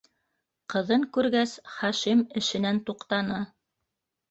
Ҡыҙын 0.73 1.05
күргәс, 1.17 1.53
Хашим 1.75 2.25
эшенән 2.43 2.83
туҡтаны. 2.91 3.41